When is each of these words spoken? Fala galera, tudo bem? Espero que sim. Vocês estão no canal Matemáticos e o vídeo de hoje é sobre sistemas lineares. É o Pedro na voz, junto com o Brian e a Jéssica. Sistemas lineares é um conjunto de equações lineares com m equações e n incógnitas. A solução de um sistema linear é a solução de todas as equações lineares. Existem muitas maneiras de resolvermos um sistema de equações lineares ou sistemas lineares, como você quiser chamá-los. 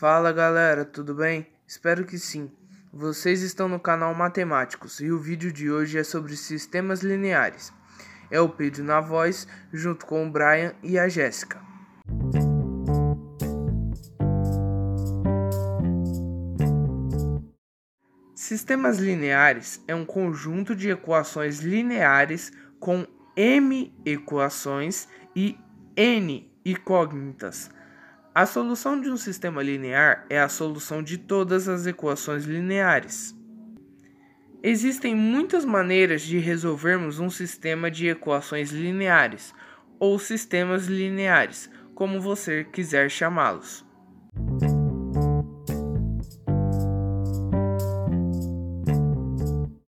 Fala 0.00 0.32
galera, 0.32 0.82
tudo 0.82 1.14
bem? 1.14 1.46
Espero 1.66 2.06
que 2.06 2.18
sim. 2.18 2.50
Vocês 2.90 3.42
estão 3.42 3.68
no 3.68 3.78
canal 3.78 4.14
Matemáticos 4.14 4.98
e 4.98 5.12
o 5.12 5.18
vídeo 5.18 5.52
de 5.52 5.70
hoje 5.70 5.98
é 5.98 6.02
sobre 6.02 6.38
sistemas 6.38 7.02
lineares. 7.02 7.70
É 8.30 8.40
o 8.40 8.48
Pedro 8.48 8.82
na 8.82 9.02
voz, 9.02 9.46
junto 9.70 10.06
com 10.06 10.26
o 10.26 10.30
Brian 10.30 10.72
e 10.82 10.98
a 10.98 11.06
Jéssica. 11.06 11.60
Sistemas 18.34 18.98
lineares 18.98 19.84
é 19.86 19.94
um 19.94 20.06
conjunto 20.06 20.74
de 20.74 20.88
equações 20.88 21.58
lineares 21.58 22.50
com 22.78 23.06
m 23.36 23.94
equações 24.06 25.06
e 25.36 25.58
n 25.94 26.50
incógnitas. 26.64 27.68
A 28.32 28.46
solução 28.46 29.00
de 29.00 29.10
um 29.10 29.16
sistema 29.16 29.60
linear 29.60 30.24
é 30.30 30.38
a 30.38 30.48
solução 30.48 31.02
de 31.02 31.18
todas 31.18 31.68
as 31.68 31.84
equações 31.84 32.44
lineares. 32.44 33.36
Existem 34.62 35.16
muitas 35.16 35.64
maneiras 35.64 36.22
de 36.22 36.38
resolvermos 36.38 37.18
um 37.18 37.28
sistema 37.28 37.90
de 37.90 38.06
equações 38.06 38.70
lineares 38.70 39.52
ou 39.98 40.16
sistemas 40.16 40.86
lineares, 40.86 41.68
como 41.92 42.20
você 42.20 42.62
quiser 42.62 43.10
chamá-los. 43.10 43.84